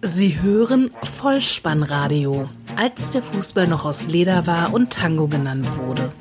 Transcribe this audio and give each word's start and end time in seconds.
Sie 0.00 0.40
hören 0.40 0.92
Vollspannradio, 1.02 2.48
als 2.76 3.10
der 3.10 3.20
Fußball 3.20 3.66
noch 3.66 3.84
aus 3.84 4.06
Leder 4.06 4.46
war 4.46 4.72
und 4.72 4.92
Tango 4.92 5.26
genannt 5.26 5.68
wurde. 5.76 6.12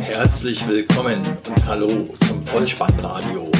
Herzlich 0.00 0.66
willkommen 0.68 1.26
und 1.26 1.66
hallo 1.66 1.88
zum 2.28 2.40
Vollspannradio, 2.42 3.50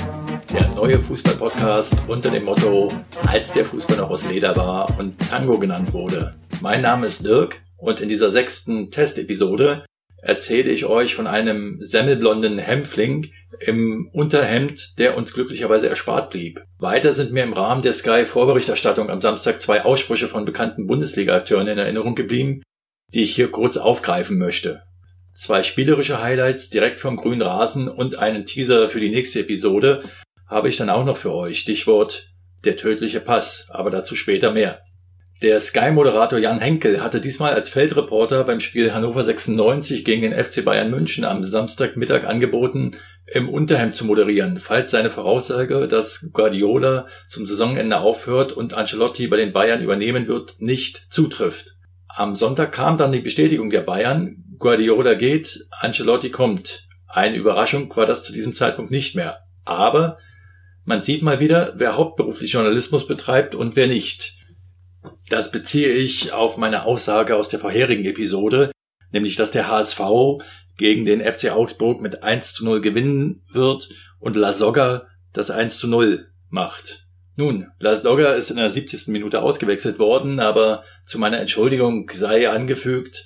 der 0.54 0.68
neue 0.76 1.00
Fußballpodcast 1.00 1.94
unter 2.06 2.30
dem 2.30 2.44
Motto, 2.44 2.92
als 3.26 3.50
der 3.50 3.64
Fußball 3.64 3.96
noch 3.96 4.10
aus 4.10 4.24
Leder 4.24 4.56
war 4.56 4.86
und 5.00 5.18
Tango 5.28 5.58
genannt 5.58 5.92
wurde. 5.92 6.36
Mein 6.60 6.82
Name 6.82 7.08
ist 7.08 7.26
Dirk 7.26 7.60
und 7.78 8.00
in 8.00 8.08
dieser 8.08 8.30
sechsten 8.30 8.92
Testepisode 8.92 9.84
erzähle 10.22 10.70
ich 10.70 10.86
euch 10.86 11.14
von 11.14 11.26
einem 11.26 11.78
semmelblonden 11.80 12.58
Hämpfling 12.58 13.30
im 13.60 14.08
Unterhemd, 14.12 14.98
der 14.98 15.16
uns 15.16 15.34
glücklicherweise 15.34 15.88
erspart 15.88 16.30
blieb. 16.30 16.64
Weiter 16.78 17.12
sind 17.12 17.32
mir 17.32 17.42
im 17.42 17.52
Rahmen 17.52 17.82
der 17.82 17.92
Sky-Vorberichterstattung 17.92 19.10
am 19.10 19.20
Samstag 19.20 19.60
zwei 19.60 19.84
Aussprüche 19.84 20.28
von 20.28 20.44
bekannten 20.44 20.86
Bundesliga-Akteuren 20.86 21.66
in 21.66 21.78
Erinnerung 21.78 22.14
geblieben, 22.14 22.62
die 23.12 23.24
ich 23.24 23.34
hier 23.34 23.50
kurz 23.50 23.76
aufgreifen 23.76 24.38
möchte. 24.38 24.82
Zwei 25.34 25.62
spielerische 25.62 26.22
Highlights 26.22 26.70
direkt 26.70 27.00
vom 27.00 27.16
grünen 27.16 27.42
Rasen 27.42 27.88
und 27.88 28.18
einen 28.18 28.46
Teaser 28.46 28.88
für 28.88 29.00
die 29.00 29.10
nächste 29.10 29.40
Episode 29.40 30.04
habe 30.46 30.68
ich 30.68 30.76
dann 30.76 30.90
auch 30.90 31.04
noch 31.04 31.16
für 31.16 31.34
euch. 31.34 31.58
Stichwort 31.58 32.28
der 32.64 32.76
tödliche 32.76 33.20
Pass, 33.20 33.66
aber 33.70 33.90
dazu 33.90 34.14
später 34.14 34.52
mehr. 34.52 34.82
Der 35.42 35.60
Sky-Moderator 35.60 36.38
Jan 36.38 36.60
Henkel 36.60 37.02
hatte 37.02 37.20
diesmal 37.20 37.52
als 37.52 37.68
Feldreporter 37.68 38.44
beim 38.44 38.60
Spiel 38.60 38.94
Hannover 38.94 39.24
96 39.24 40.04
gegen 40.04 40.22
den 40.22 40.32
FC 40.32 40.64
Bayern 40.64 40.88
München 40.88 41.24
am 41.24 41.42
Samstagmittag 41.42 42.22
angeboten, 42.22 42.92
im 43.26 43.48
Unterhemd 43.48 43.96
zu 43.96 44.04
moderieren, 44.04 44.60
falls 44.60 44.92
seine 44.92 45.10
Voraussage, 45.10 45.88
dass 45.88 46.30
Guardiola 46.32 47.08
zum 47.26 47.44
Saisonende 47.44 47.98
aufhört 47.98 48.52
und 48.52 48.74
Ancelotti 48.74 49.26
bei 49.26 49.36
den 49.36 49.52
Bayern 49.52 49.82
übernehmen 49.82 50.28
wird, 50.28 50.54
nicht 50.60 51.08
zutrifft. 51.10 51.74
Am 52.06 52.36
Sonntag 52.36 52.70
kam 52.70 52.96
dann 52.96 53.10
die 53.10 53.18
Bestätigung 53.18 53.68
der 53.68 53.80
Bayern, 53.80 54.44
Guardiola 54.60 55.14
geht, 55.14 55.66
Ancelotti 55.72 56.30
kommt. 56.30 56.86
Eine 57.08 57.36
Überraschung 57.36 57.92
war 57.96 58.06
das 58.06 58.22
zu 58.22 58.32
diesem 58.32 58.54
Zeitpunkt 58.54 58.92
nicht 58.92 59.16
mehr. 59.16 59.40
Aber 59.64 60.18
man 60.84 61.02
sieht 61.02 61.22
mal 61.22 61.40
wieder, 61.40 61.72
wer 61.74 61.96
hauptberuflich 61.96 62.52
Journalismus 62.52 63.08
betreibt 63.08 63.56
und 63.56 63.74
wer 63.74 63.88
nicht. 63.88 64.36
Das 65.32 65.50
beziehe 65.50 65.88
ich 65.88 66.34
auf 66.34 66.58
meine 66.58 66.84
Aussage 66.84 67.36
aus 67.36 67.48
der 67.48 67.58
vorherigen 67.58 68.04
Episode, 68.04 68.70
nämlich 69.12 69.34
dass 69.34 69.50
der 69.50 69.66
HSV 69.66 69.98
gegen 70.76 71.06
den 71.06 71.22
FC 71.22 71.52
Augsburg 71.52 72.02
mit 72.02 72.22
1 72.22 72.52
zu 72.52 72.66
0 72.66 72.82
gewinnen 72.82 73.42
wird 73.50 73.88
und 74.20 74.36
La 74.36 74.52
Soga 74.52 75.06
das 75.32 75.50
1 75.50 75.78
zu 75.78 75.88
0 75.88 76.30
macht. 76.50 77.06
Nun, 77.34 77.68
Las 77.78 78.02
Dogger 78.02 78.36
ist 78.36 78.50
in 78.50 78.58
der 78.58 78.68
70. 78.68 79.08
Minute 79.08 79.40
ausgewechselt 79.40 79.98
worden, 79.98 80.38
aber 80.38 80.84
zu 81.06 81.18
meiner 81.18 81.40
Entschuldigung 81.40 82.10
sei 82.12 82.50
angefügt, 82.50 83.24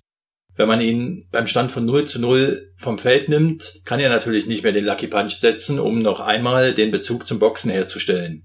wenn 0.55 0.69
man 0.69 0.81
ihn 0.81 1.27
beim 1.33 1.49
Stand 1.49 1.73
von 1.73 1.85
0 1.87 2.05
zu 2.05 2.21
0 2.21 2.73
vom 2.77 3.01
Feld 3.01 3.29
nimmt, 3.29 3.81
kann 3.85 3.99
er 3.99 4.11
natürlich 4.11 4.47
nicht 4.47 4.63
mehr 4.63 4.71
den 4.71 4.85
Lucky 4.85 5.09
Punch 5.09 5.35
setzen, 5.35 5.81
um 5.81 6.03
noch 6.03 6.21
einmal 6.21 6.73
den 6.73 6.93
Bezug 6.93 7.27
zum 7.27 7.41
Boxen 7.41 7.73
herzustellen. 7.73 8.45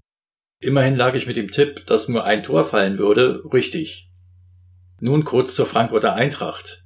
Immerhin 0.62 0.96
lag 0.96 1.16
ich 1.16 1.26
mit 1.26 1.38
dem 1.38 1.50
Tipp, 1.50 1.88
dass 1.88 2.08
nur 2.08 2.24
ein 2.24 2.44
Tor 2.44 2.66
fallen 2.66 3.00
würde, 3.00 3.42
richtig. 3.52 4.12
Nun 5.00 5.24
kurz 5.24 5.56
zur 5.56 5.66
Frankfurter 5.66 6.14
Eintracht. 6.14 6.84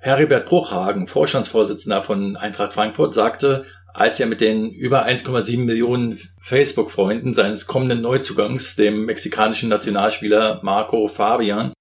Heribert 0.00 0.46
Bruchhagen, 0.46 1.06
Vorstandsvorsitzender 1.06 2.02
von 2.02 2.36
Eintracht 2.36 2.74
Frankfurt, 2.74 3.14
sagte, 3.14 3.64
als 3.94 4.18
er 4.18 4.26
mit 4.26 4.40
den 4.40 4.70
über 4.70 5.06
1,7 5.06 5.64
Millionen 5.64 6.18
Facebook-Freunden 6.40 7.34
seines 7.34 7.66
kommenden 7.68 8.00
Neuzugangs, 8.00 8.74
dem 8.74 9.06
mexikanischen 9.06 9.68
Nationalspieler 9.68 10.60
Marco 10.64 11.06
Fabian, 11.06 11.72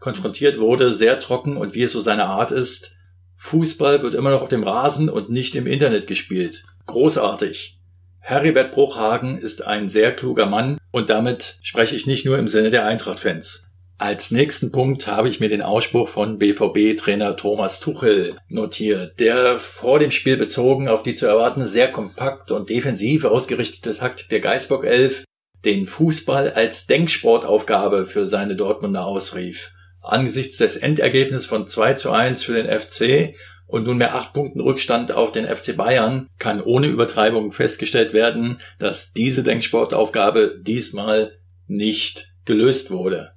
konfrontiert 0.00 0.58
wurde, 0.58 0.92
sehr 0.92 1.20
trocken 1.20 1.56
und 1.56 1.74
wie 1.74 1.82
es 1.82 1.92
so 1.92 2.00
seine 2.00 2.26
Art 2.26 2.50
ist, 2.50 2.90
Fußball 3.36 4.02
wird 4.02 4.14
immer 4.14 4.30
noch 4.30 4.42
auf 4.42 4.48
dem 4.48 4.64
Rasen 4.64 5.08
und 5.08 5.30
nicht 5.30 5.54
im 5.54 5.68
Internet 5.68 6.08
gespielt. 6.08 6.64
Großartig. 6.86 7.78
Heribert 8.26 8.72
Bruchhagen 8.72 9.36
ist 9.36 9.66
ein 9.66 9.90
sehr 9.90 10.10
kluger 10.10 10.46
Mann 10.46 10.78
und 10.90 11.10
damit 11.10 11.58
spreche 11.62 11.94
ich 11.94 12.06
nicht 12.06 12.24
nur 12.24 12.38
im 12.38 12.48
Sinne 12.48 12.70
der 12.70 12.86
Eintracht-Fans. 12.86 13.64
Als 13.98 14.30
nächsten 14.30 14.72
Punkt 14.72 15.06
habe 15.06 15.28
ich 15.28 15.40
mir 15.40 15.50
den 15.50 15.60
Ausspruch 15.60 16.08
von 16.08 16.38
BVB-Trainer 16.38 17.36
Thomas 17.36 17.80
Tuchel 17.80 18.34
notiert, 18.48 19.20
der 19.20 19.58
vor 19.58 19.98
dem 19.98 20.10
Spiel 20.10 20.38
bezogen 20.38 20.88
auf 20.88 21.02
die 21.02 21.14
zu 21.14 21.26
erwartende 21.26 21.68
sehr 21.68 21.92
kompakt 21.92 22.50
und 22.50 22.70
defensiv 22.70 23.26
ausgerichtete 23.26 23.94
Taktik 23.94 24.30
der 24.30 24.40
Geisbock 24.40 24.86
11 24.86 25.24
den 25.66 25.84
Fußball 25.84 26.50
als 26.54 26.86
Denksportaufgabe 26.86 28.06
für 28.06 28.26
seine 28.26 28.56
Dortmunder 28.56 29.04
ausrief. 29.04 29.70
Angesichts 30.02 30.56
des 30.56 30.76
Endergebnisses 30.76 31.44
von 31.44 31.66
2 31.66 31.92
zu 31.92 32.10
1 32.10 32.42
für 32.42 32.54
den 32.54 32.68
FC 32.80 33.34
und 33.66 33.86
nunmehr 33.86 34.14
acht 34.14 34.32
Punkten 34.32 34.60
Rückstand 34.60 35.12
auf 35.12 35.32
den 35.32 35.46
FC 35.46 35.76
Bayern 35.76 36.28
kann 36.38 36.60
ohne 36.60 36.86
Übertreibung 36.86 37.52
festgestellt 37.52 38.12
werden, 38.12 38.60
dass 38.78 39.12
diese 39.12 39.42
Denksportaufgabe 39.42 40.60
diesmal 40.62 41.38
nicht 41.66 42.32
gelöst 42.44 42.90
wurde. 42.90 43.32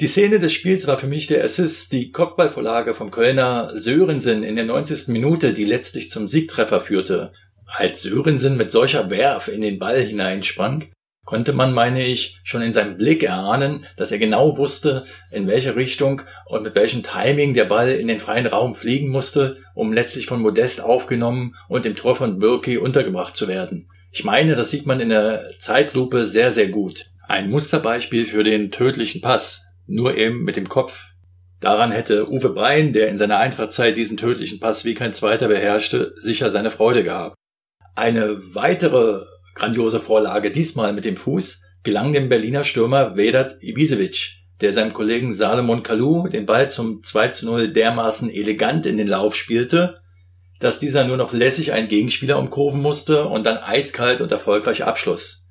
Die 0.00 0.06
Szene 0.06 0.38
des 0.38 0.52
Spiels 0.52 0.86
war 0.86 0.96
für 0.96 1.08
mich 1.08 1.26
der 1.26 1.44
Assist, 1.44 1.92
die 1.92 2.12
Kopfballvorlage 2.12 2.94
vom 2.94 3.10
Kölner 3.10 3.72
Sörensen 3.74 4.44
in 4.44 4.54
der 4.54 4.64
90. 4.64 5.08
Minute, 5.08 5.52
die 5.52 5.64
letztlich 5.64 6.10
zum 6.10 6.28
Siegtreffer 6.28 6.80
führte. 6.80 7.32
Als 7.66 8.02
Sörensen 8.02 8.56
mit 8.56 8.70
solcher 8.70 9.10
Werf 9.10 9.48
in 9.48 9.60
den 9.60 9.78
Ball 9.78 10.00
hineinsprang, 10.00 10.86
konnte 11.28 11.52
man, 11.52 11.74
meine 11.74 12.02
ich, 12.06 12.40
schon 12.42 12.62
in 12.62 12.72
seinem 12.72 12.96
Blick 12.96 13.22
erahnen, 13.22 13.84
dass 13.98 14.10
er 14.10 14.18
genau 14.18 14.56
wusste, 14.56 15.04
in 15.30 15.46
welche 15.46 15.76
Richtung 15.76 16.22
und 16.46 16.62
mit 16.62 16.74
welchem 16.74 17.02
Timing 17.02 17.52
der 17.52 17.66
Ball 17.66 17.90
in 17.90 18.08
den 18.08 18.18
freien 18.18 18.46
Raum 18.46 18.74
fliegen 18.74 19.08
musste, 19.10 19.58
um 19.74 19.92
letztlich 19.92 20.24
von 20.24 20.40
Modest 20.40 20.80
aufgenommen 20.80 21.54
und 21.68 21.84
im 21.84 21.94
Tor 21.94 22.16
von 22.16 22.38
Birki 22.38 22.78
untergebracht 22.78 23.36
zu 23.36 23.46
werden. 23.46 23.90
Ich 24.10 24.24
meine, 24.24 24.56
das 24.56 24.70
sieht 24.70 24.86
man 24.86 25.00
in 25.00 25.10
der 25.10 25.50
Zeitlupe 25.58 26.26
sehr, 26.26 26.50
sehr 26.50 26.68
gut. 26.68 27.10
Ein 27.26 27.50
Musterbeispiel 27.50 28.24
für 28.24 28.42
den 28.42 28.70
tödlichen 28.70 29.20
Pass, 29.20 29.66
nur 29.86 30.16
eben 30.16 30.44
mit 30.44 30.56
dem 30.56 30.70
Kopf. 30.70 31.08
Daran 31.60 31.92
hätte 31.92 32.30
Uwe 32.30 32.54
Brein, 32.54 32.94
der 32.94 33.08
in 33.08 33.18
seiner 33.18 33.36
Eintrachtzeit 33.36 33.98
diesen 33.98 34.16
tödlichen 34.16 34.60
Pass 34.60 34.86
wie 34.86 34.94
kein 34.94 35.12
zweiter 35.12 35.48
beherrschte, 35.48 36.14
sicher 36.16 36.50
seine 36.50 36.70
Freude 36.70 37.04
gehabt. 37.04 37.36
Eine 37.96 38.40
weitere 38.54 39.26
Grandiose 39.58 39.98
Vorlage, 39.98 40.52
diesmal 40.52 40.92
mit 40.92 41.04
dem 41.04 41.16
Fuß, 41.16 41.62
gelang 41.82 42.12
dem 42.12 42.28
Berliner 42.28 42.62
Stürmer 42.62 43.16
Vedat 43.16 43.60
Ibisevic, 43.60 44.36
der 44.60 44.72
seinem 44.72 44.92
Kollegen 44.92 45.34
Salomon 45.34 45.82
Kalou 45.82 46.28
den 46.28 46.46
Ball 46.46 46.70
zum 46.70 47.02
2 47.02 47.28
zu 47.28 47.46
0 47.46 47.72
dermaßen 47.72 48.30
elegant 48.30 48.86
in 48.86 48.96
den 48.96 49.08
Lauf 49.08 49.34
spielte, 49.34 50.00
dass 50.60 50.78
dieser 50.78 51.04
nur 51.04 51.16
noch 51.16 51.32
lässig 51.32 51.72
einen 51.72 51.88
Gegenspieler 51.88 52.38
umkurven 52.38 52.80
musste 52.80 53.24
und 53.24 53.44
dann 53.46 53.58
eiskalt 53.58 54.20
und 54.20 54.30
erfolgreich 54.30 54.84
abschloss. 54.84 55.44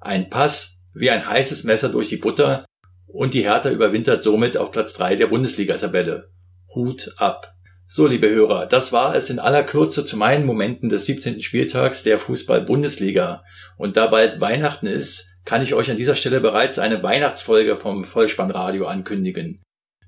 Ein 0.00 0.28
Pass 0.28 0.80
wie 0.92 1.10
ein 1.10 1.24
heißes 1.24 1.62
Messer 1.62 1.88
durch 1.88 2.08
die 2.08 2.16
Butter 2.16 2.64
und 3.06 3.32
die 3.32 3.44
Hertha 3.44 3.70
überwintert 3.70 4.24
somit 4.24 4.56
auf 4.56 4.72
Platz 4.72 4.94
3 4.94 5.14
der 5.14 5.28
Bundesliga-Tabelle. 5.28 6.30
Hut 6.74 7.14
ab. 7.16 7.54
So, 7.94 8.06
liebe 8.06 8.30
Hörer, 8.30 8.64
das 8.64 8.90
war 8.94 9.14
es 9.14 9.28
in 9.28 9.38
aller 9.38 9.64
Kürze 9.64 10.06
zu 10.06 10.16
meinen 10.16 10.46
Momenten 10.46 10.88
des 10.88 11.04
17. 11.04 11.42
Spieltags 11.42 12.02
der 12.02 12.18
Fußball-Bundesliga. 12.18 13.44
Und 13.76 13.98
da 13.98 14.06
bald 14.06 14.40
Weihnachten 14.40 14.86
ist, 14.86 15.28
kann 15.44 15.60
ich 15.60 15.74
euch 15.74 15.90
an 15.90 15.98
dieser 15.98 16.14
Stelle 16.14 16.40
bereits 16.40 16.78
eine 16.78 17.02
Weihnachtsfolge 17.02 17.76
vom 17.76 18.04
Vollspannradio 18.04 18.86
ankündigen. 18.86 19.60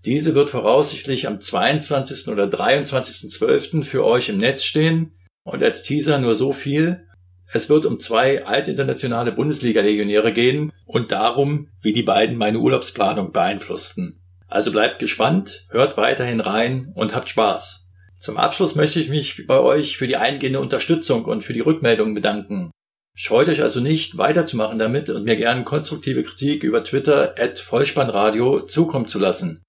Diese 0.06 0.34
wird 0.34 0.48
voraussichtlich 0.48 1.26
am 1.26 1.42
22. 1.42 2.28
oder 2.28 2.44
23.12. 2.44 3.82
für 3.82 4.02
euch 4.02 4.30
im 4.30 4.38
Netz 4.38 4.64
stehen. 4.64 5.18
Und 5.42 5.62
als 5.62 5.82
Teaser 5.82 6.16
nur 6.16 6.36
so 6.36 6.54
viel. 6.54 7.06
Es 7.52 7.68
wird 7.68 7.84
um 7.84 8.00
zwei 8.00 8.46
altinternationale 8.46 9.32
Bundesliga-Legionäre 9.32 10.32
gehen 10.32 10.72
und 10.86 11.12
darum, 11.12 11.68
wie 11.82 11.92
die 11.92 12.02
beiden 12.02 12.38
meine 12.38 12.60
Urlaubsplanung 12.60 13.32
beeinflussten. 13.32 14.23
Also 14.48 14.72
bleibt 14.72 14.98
gespannt, 14.98 15.66
hört 15.70 15.96
weiterhin 15.96 16.40
rein 16.40 16.92
und 16.94 17.14
habt 17.14 17.28
Spaß. 17.28 17.86
Zum 18.20 18.36
Abschluss 18.36 18.74
möchte 18.74 19.00
ich 19.00 19.08
mich 19.08 19.46
bei 19.46 19.60
euch 19.60 19.96
für 19.98 20.06
die 20.06 20.16
eingehende 20.16 20.60
Unterstützung 20.60 21.24
und 21.24 21.42
für 21.42 21.52
die 21.52 21.60
Rückmeldung 21.60 22.14
bedanken. 22.14 22.70
Scheut 23.16 23.48
euch 23.48 23.62
also 23.62 23.80
nicht, 23.80 24.16
weiterzumachen 24.18 24.78
damit 24.78 25.08
und 25.10 25.24
mir 25.24 25.36
gerne 25.36 25.62
konstruktive 25.64 26.22
Kritik 26.22 26.64
über 26.64 26.82
Twitter 26.82 27.34
at 27.38 27.60
Vollspannradio 27.60 28.62
zukommen 28.62 29.06
zu 29.06 29.18
lassen. 29.18 29.62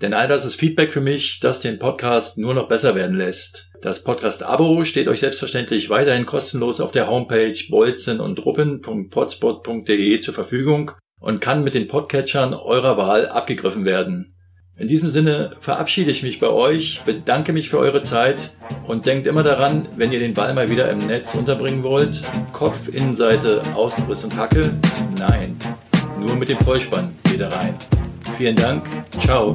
Denn 0.00 0.14
all 0.14 0.28
das 0.28 0.44
ist 0.44 0.56
Feedback 0.56 0.92
für 0.92 1.00
mich, 1.00 1.40
das 1.40 1.60
den 1.60 1.78
Podcast 1.78 2.36
nur 2.36 2.54
noch 2.54 2.68
besser 2.68 2.94
werden 2.94 3.16
lässt. 3.16 3.70
Das 3.80 4.04
Podcast-Abo 4.04 4.84
steht 4.84 5.08
euch 5.08 5.20
selbstverständlich 5.20 5.90
weiterhin 5.90 6.26
kostenlos 6.26 6.80
auf 6.80 6.92
der 6.92 7.08
Homepage 7.08 7.56
bolzen 7.70 8.20
und 8.20 8.44
ruppen.potspot.de 8.44 10.20
zur 10.20 10.34
Verfügung 10.34 10.92
und 11.22 11.40
kann 11.40 11.64
mit 11.64 11.74
den 11.74 11.88
Podcatchern 11.88 12.52
eurer 12.52 12.96
Wahl 12.98 13.28
abgegriffen 13.28 13.84
werden. 13.84 14.34
In 14.76 14.88
diesem 14.88 15.08
Sinne 15.08 15.50
verabschiede 15.60 16.10
ich 16.10 16.22
mich 16.22 16.40
bei 16.40 16.48
euch, 16.48 17.02
bedanke 17.04 17.52
mich 17.52 17.70
für 17.70 17.78
eure 17.78 18.02
Zeit 18.02 18.50
und 18.86 19.06
denkt 19.06 19.26
immer 19.26 19.42
daran, 19.42 19.86
wenn 19.96 20.12
ihr 20.12 20.18
den 20.18 20.34
Ball 20.34 20.52
mal 20.54 20.70
wieder 20.70 20.90
im 20.90 21.06
Netz 21.06 21.34
unterbringen 21.34 21.84
wollt, 21.84 22.22
Kopf, 22.52 22.88
Innenseite, 22.88 23.62
Außenriss 23.74 24.24
und 24.24 24.36
Hacke, 24.36 24.76
nein, 25.18 25.56
nur 26.18 26.34
mit 26.36 26.50
dem 26.50 26.58
Vollspann. 26.58 27.16
wieder 27.28 27.50
rein. 27.50 27.76
Vielen 28.36 28.56
Dank. 28.56 28.88
Ciao. 29.20 29.54